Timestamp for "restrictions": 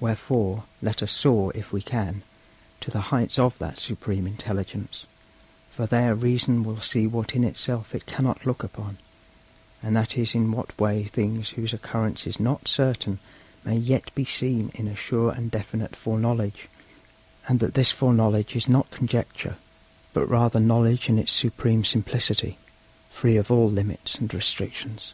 24.32-25.02